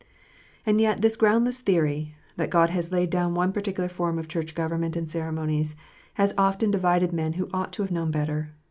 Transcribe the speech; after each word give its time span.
And 0.65 0.81
yet 0.81 1.03
this 1.03 1.15
groundless 1.15 1.59
theory, 1.61 2.15
that 2.35 2.49
God 2.49 2.71
has 2.71 2.91
laid 2.91 3.11
down 3.11 3.35
one 3.35 3.51
particular 3.53 3.87
form 3.87 4.17
of 4.17 4.27
Church 4.27 4.55
government 4.55 4.95
and 4.95 5.07
ceremonies, 5.07 5.75
has 6.15 6.33
often 6.39 6.71
divided 6.71 7.13
men 7.13 7.33
who 7.33 7.47
ought 7.53 7.71
to 7.73 7.83
have 7.83 7.91
known 7.91 8.09
better. 8.09 8.49